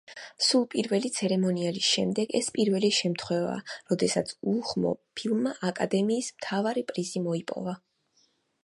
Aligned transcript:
სულ 0.43 0.63
პირველი 0.69 1.09
ცერემონიალის 1.17 1.89
შემდეგ 1.97 2.33
ეს 2.39 2.49
პირველი 2.55 2.91
შემთხვევაა, 3.01 3.59
როდესაც 3.93 4.33
უხმო 4.55 4.95
ფილმმა 5.21 5.55
აკადემიის 5.71 6.35
მთავარი 6.41 6.89
პრიზი 6.91 7.27
მოიპოვა. 7.31 7.81